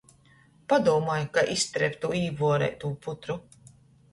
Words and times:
Padūmoj, 0.73 1.17
kai 1.35 1.43
izstrēbt 1.57 1.99
tū 2.07 2.13
īvuoreitū 2.21 2.91
putru. 3.05 3.37